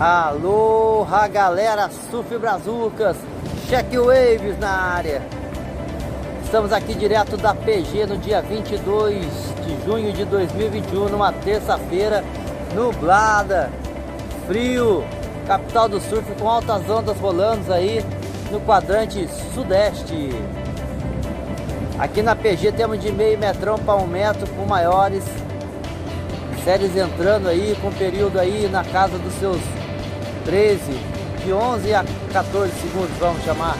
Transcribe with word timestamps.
Aloha 0.00 1.26
galera, 1.26 1.90
Surf 2.08 2.38
Brazucas, 2.38 3.16
Check 3.68 3.96
Waves 3.96 4.56
na 4.60 4.70
área. 4.70 5.20
Estamos 6.44 6.72
aqui 6.72 6.94
direto 6.94 7.36
da 7.36 7.52
PG 7.52 8.06
no 8.06 8.16
dia 8.16 8.40
22 8.40 9.26
de 9.66 9.84
junho 9.84 10.12
de 10.12 10.24
2021, 10.24 11.08
numa 11.08 11.32
terça-feira 11.32 12.22
nublada, 12.76 13.72
frio, 14.46 15.02
capital 15.48 15.88
do 15.88 16.00
surf 16.00 16.30
com 16.40 16.48
altas 16.48 16.88
ondas 16.88 17.18
rolando 17.18 17.74
aí 17.74 18.04
no 18.52 18.60
quadrante 18.60 19.28
sudeste. 19.52 20.30
Aqui 21.98 22.22
na 22.22 22.36
PG 22.36 22.70
temos 22.70 23.00
de 23.00 23.10
meio 23.10 23.36
metrão 23.36 23.76
para 23.76 23.96
um 23.96 24.06
metro 24.06 24.46
com 24.50 24.64
maiores 24.64 25.24
séries 26.62 26.96
entrando 26.96 27.48
aí 27.48 27.76
com 27.82 27.90
período 27.90 28.38
aí 28.38 28.68
na 28.68 28.84
casa 28.84 29.18
dos 29.18 29.32
seus 29.34 29.77
13, 30.48 30.80
de 31.44 31.52
11 31.52 31.94
a 31.94 32.02
14 32.32 32.72
segundos, 32.80 33.14
vamos 33.20 33.44
chamar. 33.44 33.76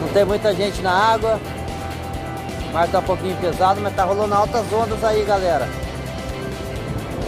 Não 0.00 0.08
tem 0.10 0.24
muita 0.24 0.54
gente 0.54 0.80
na 0.82 0.92
água. 0.92 1.40
O 2.68 2.72
mar 2.72 2.86
tá 2.86 3.00
um 3.00 3.02
pouquinho 3.02 3.36
pesado, 3.38 3.80
mas 3.80 3.92
tá 3.96 4.04
rolando 4.04 4.34
altas 4.34 4.72
ondas 4.72 5.02
aí, 5.02 5.24
galera. 5.24 5.68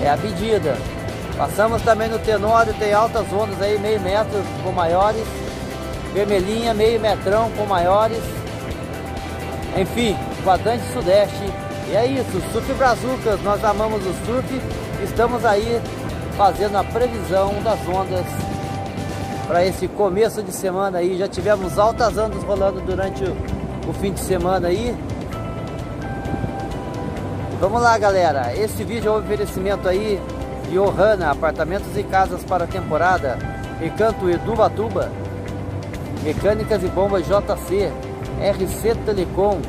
É 0.01 0.11
a 0.11 0.17
medida. 0.17 0.77
Passamos 1.37 1.83
também 1.83 2.09
no 2.09 2.21
Tenório, 2.21 2.73
tem 2.75 2.93
altas 2.93 3.27
ondas 3.33 3.61
aí, 3.61 3.81
meio 3.81 4.01
metro 4.01 4.41
com 4.63 4.71
maiores. 4.71 5.27
Vermelhinha, 6.15 6.73
meio 6.73 7.01
metrão 7.01 7.51
com 7.57 7.67
maiores. 7.67 8.23
Enfim, 9.77 10.17
quadrante 10.45 10.85
sudeste. 10.93 11.53
E 11.89 11.97
é 11.97 12.07
isso, 12.07 12.41
Surf 12.53 12.73
Brazucas, 12.75 13.43
nós 13.43 13.65
amamos 13.65 14.03
o 14.07 14.15
surf. 14.25 14.63
Estamos 15.03 15.45
aí 15.45 15.81
fazendo 16.41 16.79
a 16.79 16.83
previsão 16.83 17.63
das 17.63 17.79
ondas 17.87 18.25
para 19.47 19.63
esse 19.67 19.87
começo 19.87 20.43
de 20.43 20.51
semana 20.51 20.97
aí. 20.97 21.19
Já 21.19 21.29
tivemos 21.29 21.79
altas 21.79 22.17
ondas 22.17 22.43
rolando 22.45 22.81
durante 22.81 23.23
o, 23.25 23.37
o 23.87 23.93
fim 23.93 24.11
de 24.11 24.21
semana 24.21 24.69
aí. 24.69 24.97
Vamos 27.61 27.83
lá, 27.83 27.99
galera. 27.99 28.57
Esse 28.57 28.83
vídeo 28.85 29.11
é 29.11 29.13
um 29.13 29.19
oferecimento 29.19 29.87
aí 29.87 30.19
de 30.71 30.79
Ohana, 30.79 31.31
apartamentos 31.31 31.95
e 31.95 32.03
casas 32.05 32.43
para 32.43 32.65
a 32.65 32.67
temporada. 32.67 33.37
Recanto 33.79 34.31
Edubatuba, 34.31 35.13
Mecânicas 36.23 36.83
e 36.83 36.87
Bombas 36.87 37.27
JC, 37.27 37.93
RC 38.41 38.95
Telecom, 39.05 39.61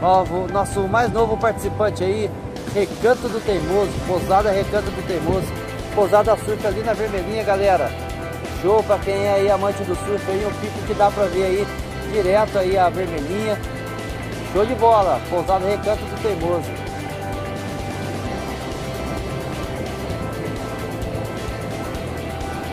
novo, 0.00 0.52
nosso 0.52 0.80
mais 0.88 1.12
novo 1.12 1.36
participante 1.36 2.02
aí, 2.02 2.28
Recanto 2.74 3.28
do 3.28 3.40
Teimoso, 3.40 3.92
Pousada 4.08 4.50
Recanto 4.50 4.90
do 4.90 5.06
Teimoso. 5.06 5.69
Pousada 5.94 6.36
Surf 6.36 6.66
ali 6.66 6.82
na 6.82 6.92
vermelhinha, 6.92 7.42
galera. 7.42 7.90
Show 8.62 8.82
pra 8.82 8.98
quem 8.98 9.14
é 9.14 9.34
aí 9.34 9.50
amante 9.50 9.82
do 9.84 9.94
surf 9.94 10.30
aí, 10.30 10.46
um 10.46 10.60
pico 10.60 10.86
que 10.86 10.94
dá 10.94 11.10
pra 11.10 11.24
ver 11.24 11.44
aí 11.44 11.66
direto 12.12 12.58
aí 12.58 12.76
a 12.76 12.88
vermelhinha. 12.88 13.58
Show 14.52 14.66
de 14.66 14.74
bola, 14.74 15.20
Pousada 15.30 15.66
Recanto 15.66 16.02
do 16.04 16.22
Teimoso. 16.22 16.70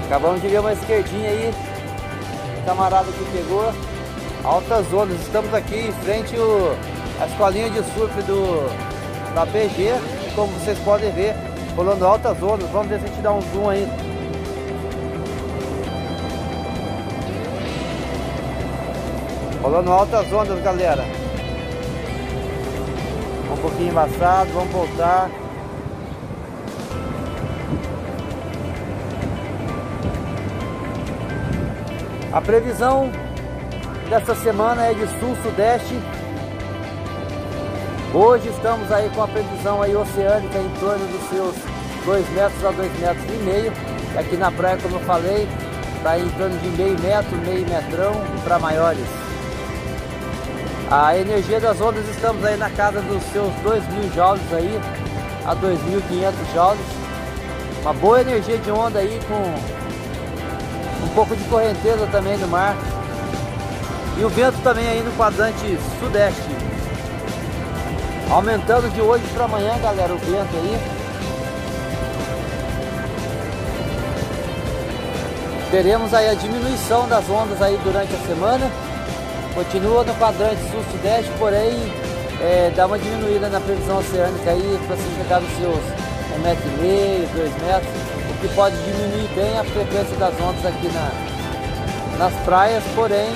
Acabamos 0.06 0.42
de 0.42 0.48
ver 0.48 0.60
uma 0.60 0.74
esquerdinha 0.74 1.30
aí, 1.30 1.54
camarada 2.66 3.12
que 3.12 3.38
pegou. 3.38 3.74
Altas 4.44 4.94
ondas, 4.94 5.20
estamos 5.20 5.54
aqui 5.54 5.76
em 5.76 5.92
frente 6.04 6.38
o, 6.38 6.76
a 7.20 7.26
escolinha 7.26 7.70
de 7.70 7.84
surf 7.94 8.22
do, 8.22 8.70
da 9.34 9.46
PG, 9.46 9.94
como 10.34 10.52
vocês 10.54 10.78
podem 10.80 11.12
ver, 11.12 11.36
rolando 11.78 12.08
altas 12.08 12.42
ondas. 12.42 12.68
Vamos 12.72 12.88
ver 12.88 13.00
se 13.00 13.06
a 13.06 13.08
gente 13.08 13.22
dá 13.22 13.32
um 13.32 13.42
zoom 13.42 13.70
aí. 13.70 13.88
Rolando 19.62 19.92
altas 19.92 20.34
ondas, 20.34 20.64
galera. 20.64 21.06
Um 23.52 23.58
pouquinho 23.62 23.92
embaçado, 23.92 24.52
vamos 24.54 24.72
voltar. 24.72 25.30
A 32.34 32.42
previsão 32.42 33.12
dessa 34.10 34.36
semana 34.36 34.88
é 34.88 34.94
de 34.94 35.08
sul-sudeste 35.20 35.96
Hoje 38.20 38.50
estamos 38.50 38.92
aí 38.92 39.12
com 39.14 39.22
a 39.22 39.28
previsão 39.28 39.80
aí 39.80 39.96
oceânica 39.96 40.58
em 40.58 40.70
torno 40.80 41.06
dos 41.06 41.30
seus 41.30 41.56
2 42.04 42.30
metros 42.32 42.66
a 42.66 42.72
2 42.72 43.00
metros 43.00 43.24
e 43.30 43.44
meio. 43.44 43.72
Aqui 44.18 44.36
na 44.36 44.52
praia, 44.52 44.76
como 44.82 44.96
eu 44.96 45.02
falei, 45.02 45.48
está 45.98 46.18
em 46.18 46.28
torno 46.30 46.58
de 46.58 46.68
meio 46.70 47.00
metro, 47.00 47.38
meio 47.38 47.70
metrão 47.70 48.14
para 48.44 48.58
maiores. 48.58 49.06
A 50.90 51.16
energia 51.16 51.60
das 51.60 51.80
ondas 51.80 52.10
estamos 52.10 52.44
aí 52.44 52.58
na 52.58 52.72
casa 52.72 53.02
dos 53.02 53.22
seus 53.32 53.54
2.000 53.64 54.12
joules 54.16 54.52
aí, 54.52 54.82
a 55.46 55.56
2.500 55.56 56.54
joules. 56.56 56.86
Uma 57.84 57.94
boa 57.94 58.22
energia 58.22 58.58
de 58.58 58.72
onda 58.72 58.98
aí 58.98 59.20
com 59.28 61.06
um 61.06 61.10
pouco 61.14 61.36
de 61.36 61.44
correnteza 61.44 62.08
também 62.12 62.36
no 62.40 62.48
mar. 62.48 62.76
E 64.18 64.24
o 64.24 64.30
vento 64.30 64.58
também 64.64 64.90
aí 64.90 65.04
no 65.04 65.12
quadrante 65.12 65.78
sudeste. 66.00 66.77
Aumentando 68.30 68.90
de 68.90 69.02
hoje 69.02 69.24
para 69.34 69.46
amanhã, 69.46 69.78
galera, 69.82 70.14
o 70.14 70.18
vento 70.18 70.54
aí. 70.54 70.80
Teremos 75.72 76.14
aí 76.14 76.30
a 76.30 76.34
diminuição 76.34 77.08
das 77.08 77.30
ondas 77.30 77.62
aí 77.62 77.80
durante 77.86 78.14
a 78.14 78.28
semana. 78.28 78.70
Continua 79.56 80.04
no 80.04 80.14
quadrante 80.16 80.62
sul-sudeste, 80.70 81.32
porém 81.40 81.72
é, 82.42 82.70
dá 82.76 82.86
uma 82.86 83.00
diminuída 83.00 83.48
na 83.48 83.62
previsão 83.62 83.98
oceânica 84.00 84.52
aí 84.52 84.80
para 84.86 84.98
se 84.98 85.04
chegar 85.16 85.40
nos 85.40 85.52
seus 85.58 85.80
1,5 86.36 86.44
metro 86.44 86.68
e 86.68 86.82
meio, 86.82 87.30
2 87.34 87.52
metros, 87.64 87.94
o 88.30 88.42
que 88.42 88.56
pode 88.56 88.76
diminuir 88.76 89.30
bem 89.36 89.58
a 89.58 89.64
frequência 89.64 90.16
das 90.18 90.34
ondas 90.42 90.66
aqui 90.66 90.90
na, 90.90 92.18
nas 92.20 92.34
praias, 92.44 92.84
porém 92.94 93.32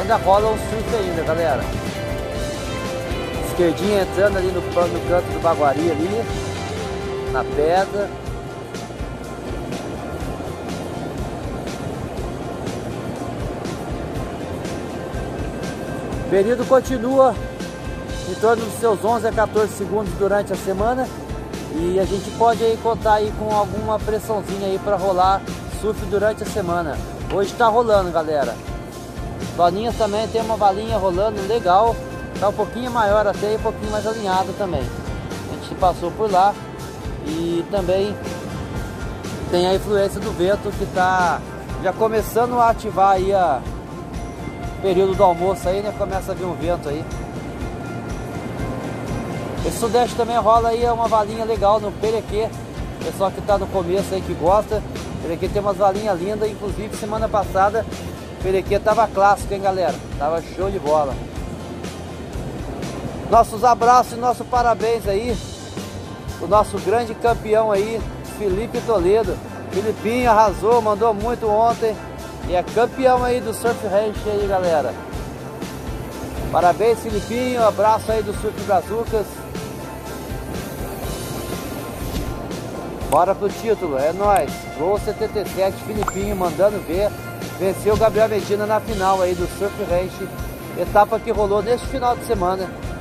ainda 0.00 0.16
rola 0.16 0.52
um 0.52 0.58
surf 0.58 0.96
ainda, 0.96 1.22
galera 1.22 1.81
esquerdinha 3.52 4.02
entrando 4.02 4.38
ali 4.38 4.48
no, 4.48 4.60
no 4.60 5.08
canto 5.08 5.26
do 5.26 5.42
Baguari 5.42 5.90
ali, 5.90 6.24
na 7.32 7.44
pedra. 7.44 8.10
O 16.26 16.30
período 16.30 16.66
continua 16.66 17.34
em 18.30 18.34
torno 18.36 18.64
dos 18.64 18.74
seus 18.80 19.04
11 19.04 19.28
a 19.28 19.32
14 19.32 19.72
segundos 19.74 20.12
durante 20.14 20.52
a 20.54 20.56
semana 20.56 21.06
e 21.74 22.00
a 22.00 22.04
gente 22.06 22.30
pode 22.38 22.64
aí 22.64 22.78
contar 22.82 23.14
aí 23.14 23.30
com 23.38 23.54
alguma 23.54 23.98
pressãozinha 23.98 24.66
aí 24.66 24.78
para 24.82 24.96
rolar 24.96 25.42
surf 25.82 26.02
durante 26.06 26.42
a 26.42 26.46
semana. 26.46 26.96
Hoje 27.30 27.52
está 27.52 27.66
rolando, 27.66 28.10
galera. 28.10 28.54
Valinhas 29.56 29.96
também 29.96 30.26
tem 30.28 30.40
uma 30.40 30.56
valinha 30.56 30.96
rolando 30.96 31.46
legal. 31.46 31.94
Tá 32.38 32.48
um 32.48 32.52
pouquinho 32.52 32.90
maior 32.90 33.26
até 33.26 33.52
e 33.52 33.56
um 33.56 33.60
pouquinho 33.60 33.90
mais 33.90 34.06
alinhado 34.06 34.52
também. 34.58 34.82
A 34.82 35.54
gente 35.54 35.74
passou 35.76 36.10
por 36.10 36.30
lá 36.30 36.54
e 37.26 37.64
também 37.70 38.14
tem 39.50 39.66
a 39.66 39.74
influência 39.74 40.20
do 40.20 40.30
vento 40.32 40.70
que 40.76 40.84
está 40.84 41.40
já 41.82 41.92
começando 41.92 42.58
a 42.58 42.70
ativar 42.70 43.12
aí 43.12 43.32
a 43.32 43.60
período 44.80 45.14
do 45.14 45.22
almoço 45.22 45.68
aí, 45.68 45.80
né? 45.82 45.94
Começa 45.96 46.32
a 46.32 46.34
vir 46.34 46.44
um 46.44 46.54
vento 46.54 46.88
aí. 46.88 47.04
Esse 49.64 49.78
sudeste 49.78 50.16
também 50.16 50.36
rola 50.38 50.70
aí 50.70 50.84
uma 50.86 51.06
valinha 51.06 51.44
legal 51.44 51.78
no 51.80 51.92
Perequê. 51.92 52.48
Pessoal 53.04 53.30
que 53.30 53.38
está 53.38 53.56
no 53.58 53.66
começo 53.68 54.12
aí 54.12 54.20
que 54.20 54.34
gosta. 54.34 54.82
Perequê 55.22 55.48
tem 55.48 55.62
umas 55.62 55.76
valinhas 55.76 56.20
lindas, 56.20 56.50
inclusive 56.50 56.96
semana 56.96 57.28
passada 57.28 57.84
Perequê 58.42 58.76
tava 58.80 59.06
clássico, 59.06 59.54
hein 59.54 59.60
galera? 59.60 59.94
Tava 60.18 60.42
show 60.42 60.68
de 60.68 60.78
bola. 60.78 61.14
Nossos 63.32 63.64
abraços 63.64 64.12
e 64.12 64.16
nosso 64.16 64.44
parabéns 64.44 65.08
aí. 65.08 65.34
O 66.38 66.46
nosso 66.46 66.78
grande 66.80 67.14
campeão 67.14 67.72
aí, 67.72 67.98
Felipe 68.36 68.78
Toledo. 68.82 69.34
Filipinho 69.70 70.30
arrasou, 70.30 70.82
mandou 70.82 71.14
muito 71.14 71.48
ontem. 71.48 71.96
E 72.46 72.54
é 72.54 72.62
campeão 72.62 73.24
aí 73.24 73.40
do 73.40 73.54
Surf 73.54 73.86
Ranch 73.86 74.18
aí, 74.26 74.46
galera. 74.46 74.92
Parabéns, 76.52 76.98
Filipinho. 77.00 77.66
Abraço 77.66 78.12
aí 78.12 78.22
do 78.22 78.34
Surf 78.34 78.60
Brazucas. 78.64 79.26
Bora 83.08 83.34
pro 83.34 83.48
título, 83.48 83.96
é 83.96 84.12
nóis. 84.12 84.52
Gol 84.76 84.98
77, 84.98 85.74
Filipinho 85.86 86.36
mandando 86.36 86.78
ver. 86.86 87.10
Venceu 87.58 87.94
o 87.94 87.98
Gabriel 87.98 88.28
Medina 88.28 88.66
na 88.66 88.78
final 88.78 89.22
aí 89.22 89.34
do 89.34 89.46
Surf 89.58 89.74
Ranch. 89.84 90.28
Etapa 90.78 91.18
que 91.18 91.30
rolou 91.30 91.62
neste 91.62 91.86
final 91.86 92.14
de 92.14 92.26
semana 92.26 92.91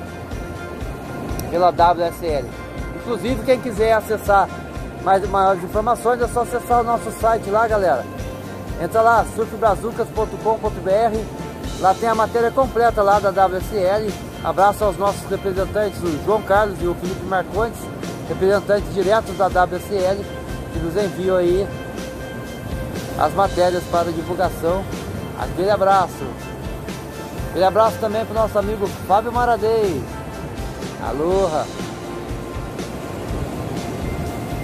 pela 1.52 1.70
WSL. 1.70 2.46
Inclusive, 2.96 3.44
quem 3.44 3.60
quiser 3.60 3.94
acessar 3.94 4.50
mais 5.04 5.28
maiores 5.30 5.64
informações 5.64 6.22
é 6.22 6.28
só 6.28 6.42
acessar 6.42 6.82
o 6.82 6.84
nosso 6.84 7.12
site 7.12 7.50
lá, 7.50 7.68
galera. 7.68 8.04
Entra 8.82 9.02
lá, 9.02 9.26
surfbrazucas.com.br. 9.36 11.80
Lá 11.80 11.94
tem 11.94 12.10
a 12.10 12.16
matéria 12.16 12.50
completa 12.50 13.04
lá 13.04 13.20
da 13.20 13.30
WSL. 13.30 14.12
Abraço 14.44 14.84
aos 14.84 14.98
nossos 14.98 15.24
representantes, 15.30 16.02
o 16.02 16.26
João 16.26 16.42
Carlos 16.42 16.82
e 16.82 16.88
o 16.88 16.96
Felipe 16.96 17.26
Marcondes, 17.26 17.80
representantes 18.28 18.92
diretos 18.94 19.38
da 19.38 19.48
WSL, 19.48 20.26
que 20.74 20.80
nos 20.80 20.96
enviam 20.96 21.38
aí 21.38 21.68
as 23.20 23.34
matérias 23.34 23.84
para 23.92 24.12
divulgação. 24.12 24.84
Aquele 25.40 25.70
abraço. 25.70 26.26
Aquele 27.50 27.66
abraço 27.66 27.98
também 28.00 28.26
para 28.26 28.32
o 28.32 28.42
nosso 28.42 28.58
amigo 28.58 28.88
Fábio 29.08 29.32
Maradei. 29.32 30.02
Aloha! 31.02 31.66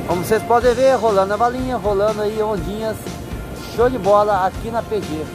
Como 0.07 0.23
vocês 0.23 0.41
podem 0.43 0.73
ver, 0.73 0.95
rolando 0.95 1.33
a 1.33 1.37
balinha, 1.37 1.77
rolando 1.77 2.21
aí 2.21 2.41
ondinhas, 2.41 2.95
show 3.75 3.89
de 3.89 3.97
bola 3.97 4.45
aqui 4.45 4.69
na 4.69 4.83
PG. 4.83 5.25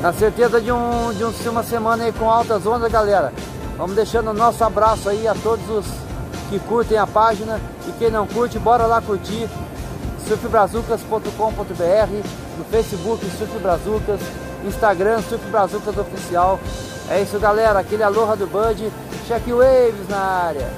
Na 0.00 0.12
certeza 0.12 0.60
de, 0.60 0.72
um, 0.72 1.12
de 1.12 1.48
uma 1.48 1.62
semana 1.62 2.04
aí 2.04 2.12
com 2.12 2.30
altas 2.30 2.66
ondas, 2.66 2.90
galera. 2.90 3.32
Vamos 3.76 3.94
deixando 3.94 4.30
o 4.30 4.34
nosso 4.34 4.64
abraço 4.64 5.08
aí 5.08 5.28
a 5.28 5.34
todos 5.34 5.68
os 5.68 5.84
que 6.48 6.58
curtem 6.60 6.96
a 6.96 7.06
página 7.06 7.60
e 7.86 7.92
quem 7.92 8.10
não 8.10 8.26
curte, 8.26 8.58
bora 8.58 8.86
lá 8.86 9.02
curtir 9.02 9.48
surfbrazucas.com.br 10.26 12.28
no 12.58 12.64
Facebook 12.64 13.24
Surf 13.38 14.47
Instagram 14.64 15.22
Surf 15.22 15.44
Brazucas 15.50 15.96
Oficial. 15.96 16.58
É 17.10 17.22
isso 17.22 17.38
galera, 17.38 17.78
aquele 17.78 18.02
aloha 18.02 18.36
do 18.36 18.46
Bud, 18.46 18.92
check 19.26 19.46
waves 19.48 20.08
na 20.08 20.18
área. 20.18 20.68